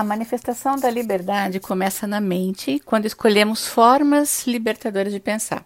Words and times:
A 0.00 0.02
manifestação 0.02 0.76
da 0.76 0.88
liberdade 0.88 1.60
começa 1.60 2.06
na 2.06 2.22
mente 2.22 2.80
quando 2.86 3.04
escolhemos 3.04 3.66
formas 3.66 4.46
libertadoras 4.46 5.12
de 5.12 5.20
pensar. 5.20 5.62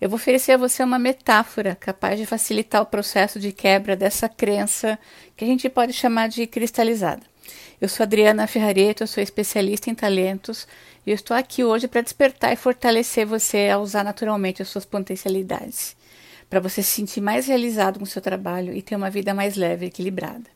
Eu 0.00 0.08
vou 0.08 0.14
oferecer 0.14 0.52
a 0.52 0.56
você 0.56 0.80
uma 0.80 0.96
metáfora 0.96 1.74
capaz 1.74 2.20
de 2.20 2.24
facilitar 2.24 2.80
o 2.80 2.86
processo 2.86 3.40
de 3.40 3.50
quebra 3.50 3.96
dessa 3.96 4.28
crença 4.28 4.96
que 5.36 5.44
a 5.44 5.48
gente 5.48 5.68
pode 5.68 5.92
chamar 5.92 6.28
de 6.28 6.46
cristalizada. 6.46 7.22
Eu 7.80 7.88
sou 7.88 8.04
Adriana 8.04 8.46
Ferrareto, 8.46 9.08
sou 9.08 9.20
especialista 9.20 9.90
em 9.90 9.94
talentos 9.96 10.64
e 11.04 11.10
estou 11.10 11.36
aqui 11.36 11.64
hoje 11.64 11.88
para 11.88 12.00
despertar 12.00 12.52
e 12.52 12.56
fortalecer 12.56 13.26
você 13.26 13.70
a 13.70 13.78
usar 13.78 14.04
naturalmente 14.04 14.62
as 14.62 14.68
suas 14.68 14.84
potencialidades, 14.84 15.96
para 16.48 16.60
você 16.60 16.80
se 16.80 16.90
sentir 16.90 17.20
mais 17.20 17.48
realizado 17.48 17.98
com 17.98 18.04
o 18.04 18.06
seu 18.06 18.22
trabalho 18.22 18.72
e 18.72 18.80
ter 18.82 18.94
uma 18.94 19.10
vida 19.10 19.34
mais 19.34 19.56
leve 19.56 19.86
e 19.86 19.88
equilibrada. 19.88 20.48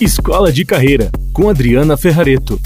Escola 0.00 0.50
de 0.50 0.64
Carreira, 0.64 1.10
com 1.30 1.50
Adriana 1.50 1.94
Ferrareto. 1.94 2.58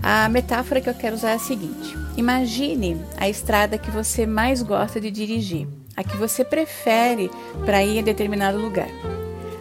A 0.00 0.28
metáfora 0.28 0.80
que 0.80 0.88
eu 0.88 0.94
quero 0.94 1.16
usar 1.16 1.30
é 1.30 1.34
a 1.34 1.38
seguinte: 1.40 1.98
imagine 2.16 3.04
a 3.16 3.28
estrada 3.28 3.76
que 3.76 3.90
você 3.90 4.26
mais 4.26 4.62
gosta 4.62 5.00
de 5.00 5.10
dirigir, 5.10 5.66
a 5.96 6.04
que 6.04 6.16
você 6.16 6.44
prefere 6.44 7.28
para 7.64 7.82
ir 7.82 7.98
a 7.98 8.02
determinado 8.02 8.56
lugar. 8.56 8.86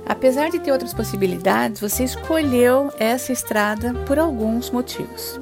Apesar 0.05 0.51
de 0.51 0.59
ter 0.59 0.71
outras 0.71 0.93
possibilidades, 0.93 1.81
você 1.81 2.03
escolheu 2.03 2.93
essa 2.99 3.33
estrada 3.33 3.95
por 4.05 4.19
alguns 4.19 4.69
motivos. 4.69 5.39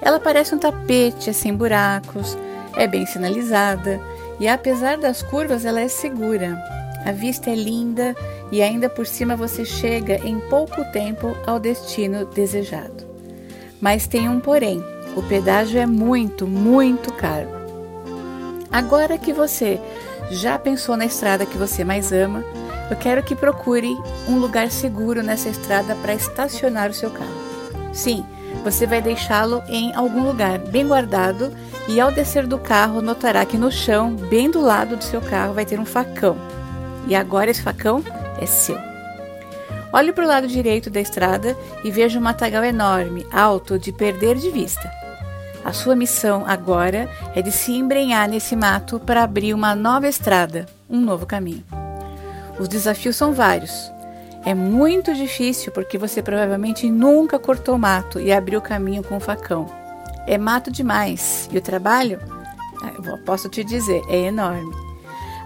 Ela 0.00 0.20
parece 0.20 0.54
um 0.54 0.58
tapete, 0.58 1.28
é 1.28 1.32
sem 1.32 1.52
buracos, 1.52 2.38
é 2.76 2.86
bem 2.86 3.04
sinalizada 3.04 4.00
e, 4.38 4.46
apesar 4.46 4.96
das 4.96 5.24
curvas, 5.24 5.64
ela 5.64 5.80
é 5.80 5.88
segura. 5.88 6.56
A 7.04 7.12
vista 7.12 7.50
é 7.50 7.54
linda 7.54 8.14
e 8.50 8.62
ainda 8.62 8.88
por 8.88 9.06
cima 9.06 9.36
você 9.36 9.64
chega 9.64 10.16
em 10.26 10.40
pouco 10.40 10.84
tempo 10.92 11.36
ao 11.46 11.60
destino 11.60 12.24
desejado. 12.24 13.06
Mas 13.80 14.06
tem 14.06 14.28
um 14.28 14.40
porém: 14.40 14.84
o 15.16 15.22
pedágio 15.22 15.80
é 15.80 15.86
muito, 15.86 16.46
muito 16.46 17.12
caro. 17.12 17.48
Agora 18.70 19.18
que 19.18 19.32
você 19.32 19.80
já 20.30 20.58
pensou 20.58 20.96
na 20.96 21.06
estrada 21.06 21.46
que 21.46 21.58
você 21.58 21.82
mais 21.82 22.12
ama, 22.12 22.44
eu 22.90 22.96
quero 22.96 23.22
que 23.22 23.34
procure 23.34 23.96
um 24.28 24.38
lugar 24.38 24.70
seguro 24.70 25.22
nessa 25.22 25.48
estrada 25.48 25.94
para 25.96 26.14
estacionar 26.14 26.90
o 26.90 26.94
seu 26.94 27.10
carro. 27.10 27.50
Sim, 27.92 28.24
você 28.62 28.86
vai 28.86 29.00
deixá-lo 29.00 29.62
em 29.68 29.94
algum 29.94 30.24
lugar 30.24 30.58
bem 30.58 30.86
guardado 30.86 31.52
e 31.88 32.00
ao 32.00 32.12
descer 32.12 32.46
do 32.46 32.58
carro 32.58 33.00
notará 33.00 33.44
que 33.44 33.56
no 33.56 33.70
chão, 33.70 34.14
bem 34.14 34.50
do 34.50 34.60
lado 34.60 34.96
do 34.96 35.04
seu 35.04 35.20
carro, 35.20 35.54
vai 35.54 35.64
ter 35.64 35.80
um 35.80 35.84
facão. 35.84 36.36
E 37.08 37.14
agora 37.16 37.50
esse 37.50 37.62
facão 37.62 38.04
é 38.40 38.46
seu. 38.46 38.78
Olhe 39.92 40.12
para 40.12 40.24
o 40.24 40.28
lado 40.28 40.46
direito 40.46 40.88
da 40.88 41.00
estrada 41.00 41.56
e 41.82 41.90
veja 41.90 42.18
um 42.18 42.22
matagal 42.22 42.64
enorme, 42.64 43.26
alto, 43.32 43.78
de 43.78 43.92
perder 43.92 44.36
de 44.36 44.50
vista. 44.50 44.88
A 45.64 45.72
sua 45.72 45.94
missão 45.94 46.44
agora 46.46 47.08
é 47.34 47.42
de 47.42 47.50
se 47.50 47.72
embrenhar 47.72 48.28
nesse 48.28 48.56
mato 48.56 48.98
para 49.00 49.22
abrir 49.22 49.52
uma 49.52 49.74
nova 49.74 50.08
estrada, 50.08 50.66
um 50.88 51.00
novo 51.00 51.26
caminho. 51.26 51.64
Os 52.58 52.68
desafios 52.68 53.16
são 53.16 53.32
vários. 53.32 53.90
É 54.44 54.54
muito 54.54 55.14
difícil 55.14 55.70
porque 55.72 55.98
você 55.98 56.22
provavelmente 56.22 56.90
nunca 56.90 57.38
cortou 57.38 57.76
mato 57.76 58.18
e 58.18 58.32
abriu 58.32 58.60
caminho 58.60 59.02
com 59.02 59.16
o 59.16 59.20
facão. 59.20 59.66
É 60.26 60.38
mato 60.38 60.70
demais 60.70 61.48
e 61.52 61.58
o 61.58 61.60
trabalho, 61.60 62.20
ah, 62.82 63.18
posso 63.26 63.48
te 63.48 63.62
dizer, 63.62 64.02
é 64.08 64.18
enorme. 64.18 64.89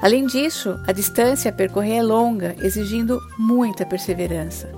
Além 0.05 0.27
disso, 0.27 0.79
a 0.87 0.93
distância 0.93 1.49
a 1.49 1.55
percorrer 1.55 1.97
é 1.97 2.03
longa, 2.03 2.55
exigindo 2.61 3.19
muita 3.39 3.87
perseverança. 3.87 4.71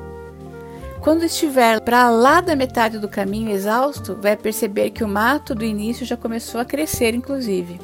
Quando 1.01 1.25
estiver 1.25 1.81
para 1.81 2.09
lá 2.11 2.41
da 2.41 2.55
metade 2.55 3.01
do 3.01 3.09
caminho 3.09 3.51
exausto, 3.51 4.17
vai 4.23 4.37
perceber 4.37 4.91
que 4.91 5.03
o 5.03 5.09
mato 5.09 5.53
do 5.53 5.65
início 5.65 6.06
já 6.06 6.17
começou 6.17 6.61
a 6.61 6.65
crescer, 6.65 7.12
inclusive. 7.12 7.81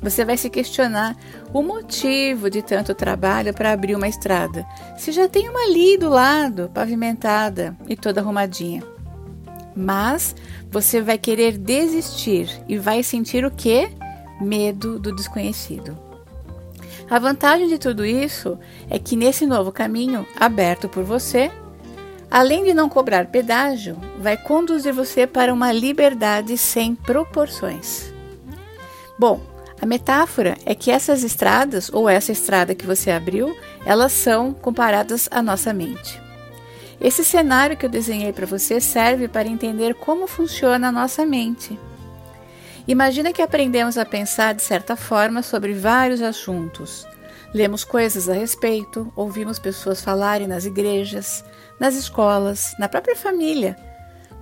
Você 0.00 0.24
vai 0.24 0.36
se 0.36 0.48
questionar 0.48 1.16
o 1.52 1.64
motivo 1.64 2.48
de 2.48 2.62
tanto 2.62 2.94
trabalho 2.94 3.52
para 3.52 3.72
abrir 3.72 3.96
uma 3.96 4.06
estrada, 4.06 4.64
se 4.96 5.10
já 5.10 5.28
tem 5.28 5.48
uma 5.48 5.64
ali 5.64 5.98
do 5.98 6.08
lado, 6.08 6.70
pavimentada 6.72 7.76
e 7.88 7.96
toda 7.96 8.20
arrumadinha. 8.20 8.84
Mas 9.74 10.32
você 10.70 11.02
vai 11.02 11.18
querer 11.18 11.58
desistir 11.58 12.48
e 12.68 12.78
vai 12.78 13.02
sentir 13.02 13.44
o 13.44 13.50
que? 13.50 13.90
Medo 14.40 14.96
do 15.00 15.12
desconhecido. 15.12 16.06
A 17.10 17.18
vantagem 17.18 17.68
de 17.68 17.78
tudo 17.78 18.04
isso 18.04 18.58
é 18.90 18.98
que 18.98 19.16
nesse 19.16 19.46
novo 19.46 19.72
caminho 19.72 20.26
aberto 20.36 20.88
por 20.88 21.04
você, 21.04 21.50
além 22.30 22.64
de 22.64 22.74
não 22.74 22.88
cobrar 22.88 23.26
pedágio, 23.26 23.96
vai 24.18 24.36
conduzir 24.36 24.92
você 24.92 25.26
para 25.26 25.52
uma 25.54 25.72
liberdade 25.72 26.58
sem 26.58 26.94
proporções. 26.94 28.12
Bom, 29.18 29.40
a 29.80 29.86
metáfora 29.86 30.56
é 30.66 30.74
que 30.74 30.90
essas 30.90 31.22
estradas, 31.24 31.88
ou 31.92 32.08
essa 32.08 32.30
estrada 32.30 32.74
que 32.74 32.86
você 32.86 33.10
abriu, 33.10 33.56
elas 33.86 34.12
são 34.12 34.52
comparadas 34.52 35.28
à 35.30 35.40
nossa 35.40 35.72
mente. 35.72 36.20
Esse 37.00 37.24
cenário 37.24 37.76
que 37.76 37.86
eu 37.86 37.90
desenhei 37.90 38.32
para 38.32 38.44
você 38.44 38.80
serve 38.80 39.28
para 39.28 39.48
entender 39.48 39.94
como 39.94 40.26
funciona 40.26 40.88
a 40.88 40.92
nossa 40.92 41.24
mente. 41.24 41.78
Imagina 42.88 43.34
que 43.34 43.42
aprendemos 43.42 43.98
a 43.98 44.06
pensar 44.06 44.54
de 44.54 44.62
certa 44.62 44.96
forma 44.96 45.42
sobre 45.42 45.74
vários 45.74 46.22
assuntos. 46.22 47.06
Lemos 47.52 47.84
coisas 47.84 48.30
a 48.30 48.32
respeito, 48.32 49.12
ouvimos 49.14 49.58
pessoas 49.58 50.00
falarem 50.00 50.48
nas 50.48 50.64
igrejas, 50.64 51.44
nas 51.78 51.94
escolas, 51.94 52.74
na 52.78 52.88
própria 52.88 53.14
família. 53.14 53.76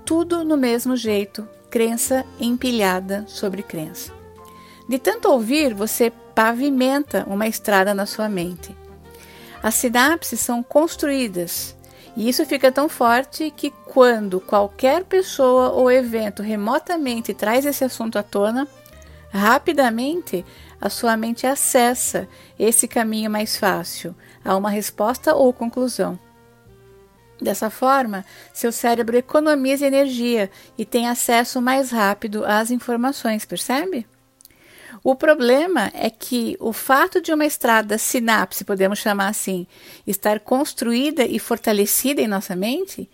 Tudo 0.04 0.44
no 0.44 0.56
mesmo 0.56 0.96
jeito, 0.96 1.48
crença 1.68 2.24
empilhada 2.38 3.24
sobre 3.26 3.64
crença. 3.64 4.12
De 4.88 5.00
tanto 5.00 5.28
ouvir, 5.28 5.74
você 5.74 6.12
pavimenta 6.32 7.24
uma 7.26 7.48
estrada 7.48 7.92
na 7.92 8.06
sua 8.06 8.28
mente. 8.28 8.76
As 9.60 9.74
sinapses 9.74 10.38
são 10.38 10.62
construídas 10.62 11.75
e 12.16 12.28
isso 12.28 12.46
fica 12.46 12.72
tão 12.72 12.88
forte 12.88 13.50
que 13.50 13.70
quando 13.70 14.40
qualquer 14.40 15.04
pessoa 15.04 15.70
ou 15.70 15.92
evento 15.92 16.42
remotamente 16.42 17.34
traz 17.34 17.66
esse 17.66 17.84
assunto 17.84 18.18
à 18.18 18.22
tona, 18.22 18.66
rapidamente 19.30 20.44
a 20.80 20.88
sua 20.88 21.16
mente 21.16 21.46
acessa 21.46 22.26
esse 22.58 22.88
caminho 22.88 23.30
mais 23.30 23.58
fácil 23.58 24.14
a 24.42 24.56
uma 24.56 24.70
resposta 24.70 25.34
ou 25.34 25.52
conclusão. 25.52 26.18
Dessa 27.40 27.68
forma, 27.68 28.24
seu 28.50 28.72
cérebro 28.72 29.14
economiza 29.14 29.86
energia 29.86 30.50
e 30.78 30.86
tem 30.86 31.06
acesso 31.06 31.60
mais 31.60 31.90
rápido 31.90 32.46
às 32.46 32.70
informações, 32.70 33.44
percebe? 33.44 34.06
O 35.02 35.14
problema 35.14 35.90
é 35.94 36.10
que 36.10 36.56
o 36.60 36.72
fato 36.72 37.20
de 37.20 37.32
uma 37.32 37.46
estrada 37.46 37.98
sinapse, 37.98 38.64
podemos 38.64 38.98
chamar 38.98 39.28
assim, 39.28 39.66
estar 40.06 40.40
construída 40.40 41.24
e 41.24 41.38
fortalecida 41.38 42.20
em 42.20 42.28
nossa 42.28 42.56
mente, 42.56 43.08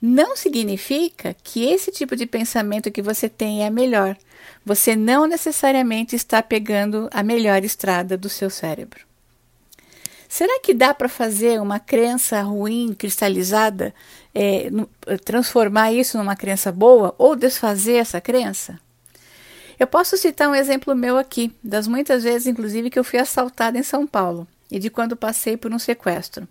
não 0.00 0.36
significa 0.36 1.34
que 1.42 1.64
esse 1.64 1.90
tipo 1.90 2.14
de 2.14 2.26
pensamento 2.26 2.90
que 2.90 3.02
você 3.02 3.28
tem 3.28 3.64
é 3.64 3.70
melhor. 3.70 4.16
Você 4.64 4.94
não 4.94 5.26
necessariamente 5.26 6.14
está 6.14 6.42
pegando 6.42 7.08
a 7.12 7.22
melhor 7.22 7.64
estrada 7.64 8.16
do 8.16 8.28
seu 8.28 8.48
cérebro. 8.48 9.08
Será 10.28 10.60
que 10.60 10.74
dá 10.74 10.92
para 10.92 11.08
fazer 11.08 11.60
uma 11.60 11.80
crença 11.80 12.42
ruim, 12.42 12.94
cristalizada, 12.96 13.94
é, 14.34 14.68
transformar 15.24 15.90
isso 15.92 16.18
numa 16.18 16.36
crença 16.36 16.70
boa 16.70 17.14
ou 17.16 17.34
desfazer 17.34 17.94
essa 17.94 18.20
crença? 18.20 18.78
Eu 19.78 19.86
posso 19.86 20.16
citar 20.16 20.48
um 20.48 20.54
exemplo 20.54 20.94
meu 20.94 21.16
aqui, 21.16 21.52
das 21.62 21.86
muitas 21.86 22.24
vezes, 22.24 22.46
inclusive, 22.46 22.90
que 22.90 22.98
eu 22.98 23.04
fui 23.04 23.18
assaltada 23.18 23.78
em 23.78 23.82
São 23.82 24.06
Paulo 24.06 24.46
e 24.70 24.78
de 24.78 24.90
quando 24.90 25.16
passei 25.16 25.56
por 25.56 25.72
um 25.72 25.78
sequestro. 25.78 26.48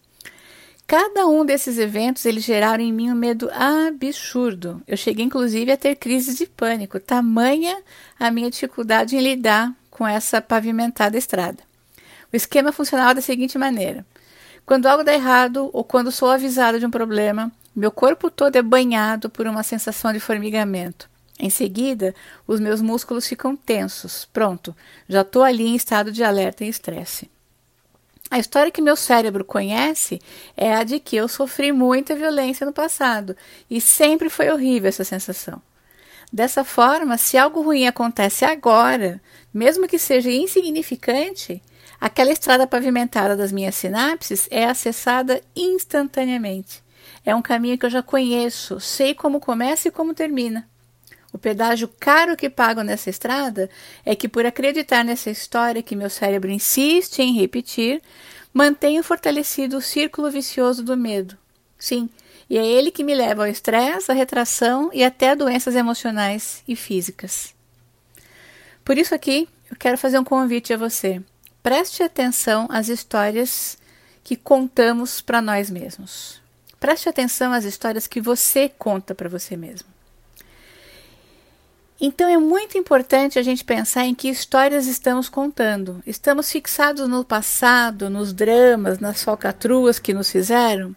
Cada 0.88 1.28
um 1.28 1.46
desses 1.46 1.78
eventos 1.78 2.26
eles 2.26 2.46
geraram 2.46 2.82
em 2.82 2.94
mim 2.94 3.12
um 3.12 3.16
medo 3.16 3.50
absurdo. 3.52 4.82
Eu 4.88 4.96
cheguei 4.96 5.26
inclusive 5.26 5.70
a 5.70 5.76
ter 5.76 5.96
crises 5.96 6.38
de 6.38 6.46
pânico, 6.46 6.98
tamanha 6.98 7.78
a 8.18 8.32
minha 8.32 8.50
dificuldade 8.50 9.18
em 9.18 9.20
lidar 9.20 9.74
com 9.92 10.08
essa 10.08 10.42
pavimentada 10.42 11.18
estrada. 11.18 11.58
O 12.32 12.38
esquema 12.38 12.72
funcionava 12.72 13.16
da 13.16 13.22
seguinte 13.22 13.58
maneira: 13.58 14.06
quando 14.66 14.86
algo 14.86 15.04
dá 15.04 15.14
errado 15.14 15.70
ou 15.74 15.84
quando 15.84 16.10
sou 16.10 16.30
avisada 16.30 16.80
de 16.80 16.86
um 16.86 16.92
problema, 16.92 17.52
meu 17.76 17.92
corpo 17.92 18.32
todo 18.32 18.56
é 18.56 18.62
banhado 18.62 19.30
por 19.30 19.46
uma 19.46 19.64
sensação 19.64 20.14
de 20.14 20.22
formigamento. 20.22 21.10
Em 21.40 21.50
seguida, 21.50 22.16
os 22.48 22.60
meus 22.60 22.82
músculos 22.82 23.28
ficam 23.28 23.56
tensos. 23.56 24.26
Pronto, 24.34 24.76
já 25.08 25.22
estou 25.22 25.44
ali 25.44 25.68
em 25.68 25.76
estado 25.76 26.12
de 26.12 26.24
alerta 26.24 26.66
e 26.66 26.70
estresse. 26.70 27.30
A 28.30 28.40
história 28.40 28.72
que 28.72 28.82
meu 28.82 28.96
cérebro 28.96 29.46
conhece 29.46 30.22
é 30.56 30.74
a 30.74 30.84
de 30.84 31.00
que 31.00 31.16
eu 31.16 31.28
sofri 31.28 31.72
muita 31.72 32.16
violência 32.16 32.66
no 32.66 32.74
passado 32.74 33.38
e 33.70 33.80
sempre 33.80 34.30
foi 34.30 34.50
horrível 34.50 34.90
essa 34.90 35.04
sensação. 35.04 35.62
Dessa 36.34 36.66
forma, 36.66 37.18
se 37.18 37.38
algo 37.38 37.62
ruim 37.62 37.88
acontece 37.88 38.44
agora, 38.44 39.22
mesmo 39.54 39.88
que 39.88 39.98
seja 39.98 40.30
insignificante, 40.30 41.62
Aquela 42.00 42.32
estrada 42.32 42.68
pavimentada 42.68 43.36
das 43.36 43.52
minhas 43.52 43.76
sinapses 43.76 44.48
é 44.52 44.66
acessada 44.66 45.42
instantaneamente. 45.56 46.84
É 47.26 47.36
um 47.36 47.42
caminho 47.42 47.78
que 47.78 47.86
eu 47.86 47.90
já 47.90 48.04
conheço, 48.04 48.80
sei 48.80 49.16
como 49.16 49.40
começa 49.40 49.88
e 49.88 49.92
como 49.92 50.14
termina. 50.14 50.68
O 51.32 51.38
pedágio 51.38 51.90
caro 52.00 52.38
que 52.38 52.50
pago 52.50 52.82
nessa 52.82 53.10
estrada 53.10 53.70
é 54.06 54.16
que, 54.16 54.28
por 54.28 54.46
acreditar 54.46 55.04
nessa 55.04 55.30
história 55.30 55.84
que 55.84 55.96
meu 55.96 56.10
cérebro 56.10 56.50
insiste 56.50 57.20
em 57.20 57.34
repetir, 57.34 58.02
mantenho 58.54 59.04
fortalecido 59.04 59.78
o 59.78 59.82
círculo 59.82 60.32
vicioso 60.32 60.84
do 60.84 60.98
medo. 60.98 61.38
Sim, 61.78 62.10
e 62.50 62.58
é 62.58 62.66
ele 62.66 62.92
que 62.92 63.04
me 63.04 63.14
leva 63.14 63.44
ao 63.44 63.50
estresse, 63.50 64.12
à 64.12 64.16
retração 64.16 64.90
e 64.94 65.04
até 65.04 65.32
a 65.32 65.36
doenças 65.36 65.76
emocionais 65.76 66.64
e 66.68 66.76
físicas. 66.76 67.54
Por 68.84 68.98
isso 68.98 69.14
aqui 69.14 69.48
eu 69.70 69.78
quero 69.78 69.98
fazer 69.98 70.18
um 70.18 70.24
convite 70.24 70.74
a 70.74 70.78
você. 70.78 71.22
Preste 71.62 72.02
atenção 72.02 72.68
às 72.72 72.88
histórias 72.88 73.78
que 74.24 74.36
contamos 74.36 75.20
para 75.22 75.42
nós 75.42 75.70
mesmos. 75.70 76.42
Preste 76.80 77.10
atenção 77.10 77.52
às 77.52 77.66
histórias 77.66 78.08
que 78.08 78.22
você 78.22 78.70
conta 78.70 79.14
para 79.14 79.28
você 79.28 79.58
mesmo. 79.58 79.97
Então 82.00 82.30
é 82.30 82.38
muito 82.38 82.78
importante 82.78 83.40
a 83.40 83.44
gente 83.44 83.66
pensar 83.66 84.06
em 84.06 84.14
que 84.14 84.30
histórias 84.30 84.86
estamos 84.86 85.28
contando. 85.28 86.02
Estamos 86.06 86.52
fixados 86.52 87.10
no 87.10 87.26
passado, 87.26 88.08
nos 88.08 88.32
dramas, 88.32 89.00
nas 89.00 89.24
falcatruas 89.24 89.98
que 89.98 90.14
nos 90.14 90.32
fizeram? 90.32 90.96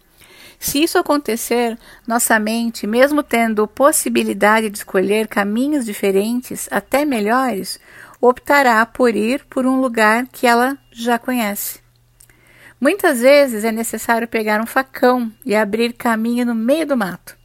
Se 0.59 0.83
isso 0.83 0.99
acontecer, 0.99 1.75
nossa 2.05 2.37
mente, 2.37 2.85
mesmo 2.85 3.23
tendo 3.23 3.67
possibilidade 3.67 4.69
de 4.69 4.77
escolher 4.77 5.27
caminhos 5.27 5.85
diferentes, 5.85 6.69
até 6.69 7.03
melhores, 7.03 7.79
optará 8.21 8.85
por 8.85 9.15
ir 9.15 9.43
por 9.45 9.65
um 9.65 9.81
lugar 9.81 10.27
que 10.27 10.45
ela 10.45 10.77
já 10.91 11.17
conhece. 11.17 11.79
Muitas 12.79 13.21
vezes 13.21 13.63
é 13.63 13.71
necessário 13.71 14.27
pegar 14.27 14.61
um 14.61 14.67
facão 14.67 15.31
e 15.43 15.55
abrir 15.55 15.93
caminho 15.93 16.45
no 16.45 16.53
meio 16.53 16.85
do 16.85 16.95
mato. 16.95 17.40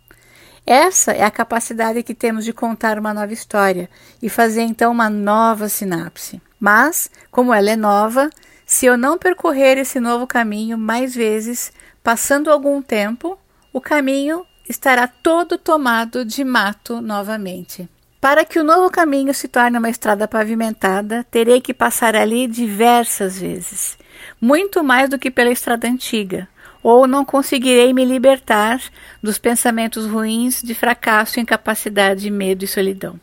Essa 0.66 1.12
é 1.12 1.22
a 1.22 1.30
capacidade 1.30 2.02
que 2.02 2.12
temos 2.12 2.44
de 2.44 2.52
contar 2.52 2.98
uma 2.98 3.14
nova 3.14 3.32
história 3.32 3.88
e 4.20 4.28
fazer 4.28 4.62
então 4.62 4.90
uma 4.90 5.08
nova 5.08 5.68
sinapse. 5.68 6.42
Mas, 6.58 7.08
como 7.30 7.54
ela 7.54 7.70
é 7.70 7.76
nova, 7.76 8.28
se 8.66 8.84
eu 8.84 8.98
não 8.98 9.16
percorrer 9.16 9.78
esse 9.78 10.00
novo 10.00 10.26
caminho 10.26 10.76
mais 10.76 11.14
vezes, 11.14 11.72
passando 12.02 12.50
algum 12.50 12.82
tempo, 12.82 13.38
o 13.72 13.80
caminho 13.80 14.44
estará 14.68 15.06
todo 15.06 15.56
tomado 15.56 16.24
de 16.24 16.42
mato 16.42 17.00
novamente. 17.00 17.88
Para 18.20 18.44
que 18.44 18.58
o 18.58 18.64
novo 18.64 18.90
caminho 18.90 19.32
se 19.32 19.46
torne 19.46 19.78
uma 19.78 19.88
estrada 19.88 20.26
pavimentada, 20.26 21.24
terei 21.30 21.60
que 21.60 21.72
passar 21.72 22.16
ali 22.16 22.48
diversas 22.48 23.38
vezes, 23.38 23.96
muito 24.40 24.82
mais 24.82 25.08
do 25.08 25.16
que 25.16 25.30
pela 25.30 25.52
estrada 25.52 25.86
antiga, 25.86 26.48
ou 26.82 27.06
não 27.06 27.25
conseguirei 27.25 27.93
me 27.93 28.05
libertar 28.05 28.81
dos 29.23 29.38
pensamentos 29.38 30.06
ruins 30.06 30.62
de 30.62 30.75
fracasso, 30.75 31.40
incapacidade, 31.40 32.31
medo 32.31 32.64
e 32.64 32.69
solidão. 32.69 33.19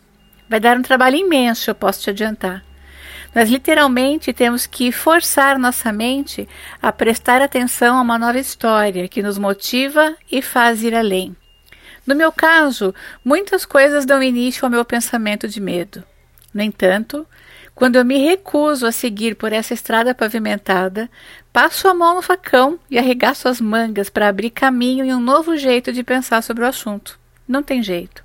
Vai 0.48 0.60
dar 0.60 0.76
um 0.76 0.82
trabalho 0.82 1.16
imenso, 1.16 1.70
eu 1.70 1.74
posso 1.74 2.02
te 2.02 2.10
adiantar. 2.10 2.64
Nós 3.34 3.50
literalmente 3.50 4.32
temos 4.32 4.64
que 4.66 4.92
forçar 4.92 5.58
nossa 5.58 5.92
mente 5.92 6.48
a 6.80 6.92
prestar 6.92 7.42
atenção 7.42 7.98
a 7.98 8.02
uma 8.02 8.18
nova 8.18 8.38
história 8.38 9.08
que 9.08 9.22
nos 9.22 9.38
motiva 9.38 10.14
e 10.30 10.40
faz 10.40 10.82
ir 10.82 10.94
além. 10.94 11.34
No 12.06 12.14
meu 12.14 12.30
caso, 12.30 12.94
muitas 13.24 13.64
coisas 13.64 14.06
dão 14.06 14.22
início 14.22 14.64
ao 14.64 14.70
meu 14.70 14.84
pensamento 14.84 15.48
de 15.48 15.60
medo. 15.60 16.04
No 16.52 16.62
entanto, 16.62 17.26
quando 17.74 17.96
eu 17.96 18.04
me 18.04 18.18
recuso 18.18 18.86
a 18.86 18.92
seguir 18.92 19.34
por 19.34 19.52
essa 19.52 19.74
estrada 19.74 20.14
pavimentada, 20.14 21.10
passo 21.52 21.88
a 21.88 21.94
mão 21.94 22.14
no 22.14 22.22
facão 22.22 22.78
e 22.88 22.96
arregaço 22.98 23.48
as 23.48 23.60
mangas 23.60 24.08
para 24.08 24.28
abrir 24.28 24.50
caminho 24.50 25.04
em 25.04 25.12
um 25.12 25.20
novo 25.20 25.56
jeito 25.56 25.92
de 25.92 26.04
pensar 26.04 26.42
sobre 26.42 26.62
o 26.62 26.68
assunto. 26.68 27.18
Não 27.48 27.62
tem 27.62 27.82
jeito. 27.82 28.22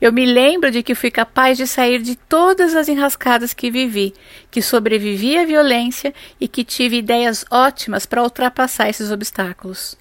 Eu 0.00 0.12
me 0.12 0.26
lembro 0.26 0.70
de 0.70 0.82
que 0.82 0.94
fui 0.94 1.10
capaz 1.10 1.56
de 1.56 1.66
sair 1.66 2.00
de 2.00 2.14
todas 2.14 2.74
as 2.76 2.88
enrascadas 2.88 3.54
que 3.54 3.70
vivi, 3.70 4.14
que 4.50 4.62
sobrevivi 4.62 5.36
à 5.36 5.44
violência 5.44 6.14
e 6.38 6.46
que 6.46 6.62
tive 6.62 6.98
ideias 6.98 7.44
ótimas 7.50 8.06
para 8.06 8.22
ultrapassar 8.22 8.88
esses 8.88 9.10
obstáculos. 9.10 9.96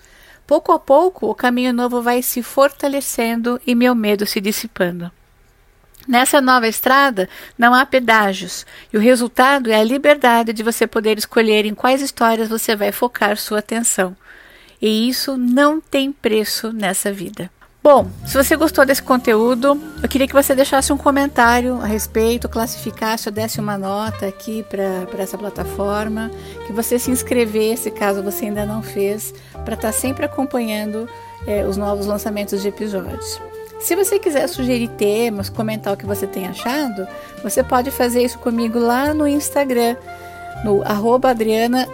Pouco 0.46 0.72
a 0.72 0.80
pouco, 0.80 1.28
o 1.28 1.36
caminho 1.36 1.74
novo 1.74 2.02
vai 2.02 2.22
se 2.22 2.44
fortalecendo 2.44 3.60
e 3.66 3.74
meu 3.74 3.96
medo 3.96 4.26
se 4.26 4.40
dissipando. 4.40 5.12
Nessa 6.08 6.40
nova 6.40 6.68
estrada 6.68 7.28
não 7.58 7.74
há 7.74 7.86
pedágios, 7.86 8.66
e 8.94 8.98
o 8.98 9.02
resultado 9.02 9.70
é 9.70 9.76
a 9.76 9.84
liberdade 9.84 10.54
de 10.54 10.64
você 10.64 10.88
poder 10.88 11.18
escolher 11.18 11.66
em 11.66 11.74
quais 11.74 12.02
histórias 12.02 12.48
você 12.48 12.76
vai 12.76 12.92
focar 12.94 13.36
sua 13.36 13.60
atenção. 13.60 14.16
E 14.82 15.10
isso 15.10 15.36
não 15.36 15.82
tem 15.82 16.12
preço 16.12 16.72
nessa 16.72 17.12
vida. 17.12 17.50
Bom, 17.84 18.10
se 18.26 18.36
você 18.36 18.56
gostou 18.56 18.86
desse 18.86 19.02
conteúdo, 19.02 19.82
eu 20.04 20.10
queria 20.10 20.28
que 20.28 20.34
você 20.34 20.54
deixasse 20.54 20.92
um 20.92 20.98
comentário 20.98 21.80
a 21.82 21.86
respeito, 21.86 22.50
classificasse 22.50 23.30
ou 23.30 23.34
desse 23.34 23.60
uma 23.60 23.78
nota 23.78 24.28
aqui 24.28 24.64
para 24.64 25.22
essa 25.22 25.38
plataforma, 25.38 26.30
que 26.66 26.74
você 26.74 27.00
se 27.00 27.12
inscrevesse 27.12 27.90
caso 27.92 28.22
você 28.22 28.46
ainda 28.46 28.66
não 28.66 28.84
fez, 28.84 29.34
para 29.64 29.76
estar 29.76 29.88
tá 29.88 29.92
sempre 29.94 30.26
acompanhando 30.26 31.08
é, 31.46 31.66
os 31.66 31.78
novos 31.78 32.06
lançamentos 32.06 32.62
de 32.62 32.68
episódios. 32.68 33.40
Se 33.80 33.96
você 33.96 34.18
quiser 34.18 34.48
sugerir 34.48 34.88
temas, 34.90 35.50
comentar 35.50 35.94
o 35.94 35.98
que 35.98 36.06
você 36.06 36.26
tem 36.26 36.48
achado, 36.48 37.08
você 37.44 37.64
pode 37.64 37.92
fazer 37.92 38.24
isso 38.24 38.40
comigo 38.40 38.80
lá 38.80 39.14
no 39.14 39.28
Instagram, 39.28 39.96
no 40.64 40.82
arroba 40.84 41.30
Adriana 41.30 41.88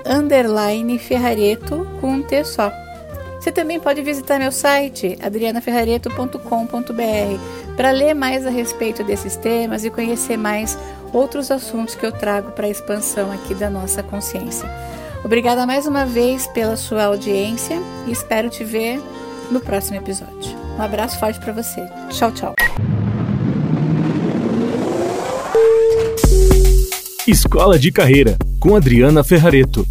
Ferrareto 0.99 1.85
com 1.99 2.13
um 2.13 2.23
T 2.23 2.43
só. 2.45 2.71
Você 3.39 3.51
também 3.51 3.77
pode 3.77 4.01
visitar 4.01 4.39
meu 4.39 4.53
site, 4.53 5.19
adrianaferrareto.com.br, 5.21 7.75
para 7.75 7.91
ler 7.91 8.13
mais 8.13 8.47
a 8.47 8.49
respeito 8.49 9.03
desses 9.03 9.35
temas 9.35 9.83
e 9.83 9.89
conhecer 9.89 10.37
mais 10.37 10.77
outros 11.11 11.51
assuntos 11.51 11.93
que 11.93 12.05
eu 12.05 12.13
trago 12.13 12.51
para 12.51 12.67
a 12.67 12.69
expansão 12.69 13.29
aqui 13.33 13.53
da 13.53 13.69
nossa 13.69 14.01
consciência. 14.01 14.69
Obrigada 15.25 15.65
mais 15.65 15.85
uma 15.85 16.05
vez 16.05 16.47
pela 16.47 16.77
sua 16.77 17.03
audiência 17.03 17.77
e 18.07 18.11
espero 18.11 18.49
te 18.49 18.63
ver 18.63 19.01
no 19.51 19.59
próximo 19.59 19.97
episódio. 19.97 20.62
Um 20.77 20.81
abraço 20.81 21.19
forte 21.19 21.39
para 21.39 21.53
você. 21.53 21.87
Tchau, 22.09 22.31
tchau. 22.31 22.55
Escola 27.27 27.79
de 27.79 27.91
Carreira, 27.91 28.37
com 28.59 28.75
Adriana 28.75 29.23
Ferrareto. 29.23 29.87